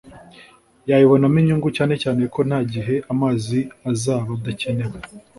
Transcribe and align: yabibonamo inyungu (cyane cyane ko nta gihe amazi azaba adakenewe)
yabibonamo 0.89 1.37
inyungu 1.41 1.67
(cyane 1.77 1.95
cyane 2.03 2.21
ko 2.33 2.39
nta 2.49 2.59
gihe 2.73 2.95
amazi 3.11 3.59
azaba 3.91 4.29
adakenewe) 4.39 4.97